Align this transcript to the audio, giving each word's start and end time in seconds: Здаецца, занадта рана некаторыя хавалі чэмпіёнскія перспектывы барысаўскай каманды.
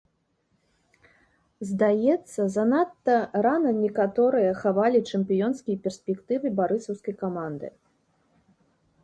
Здаецца, 1.71 2.41
занадта 2.55 3.17
рана 3.47 3.71
некаторыя 3.83 4.57
хавалі 4.63 4.99
чэмпіёнскія 5.11 5.77
перспектывы 5.85 6.47
барысаўскай 6.63 7.15
каманды. 7.23 7.67